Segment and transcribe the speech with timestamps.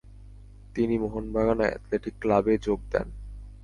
[0.75, 3.07] তিনি মোহনবাগান অ্যাথলেটিক ক্লাবে যোগ দেন।